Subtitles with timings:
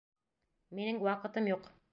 [0.79, 1.73] Минең ваҡытым юҡ!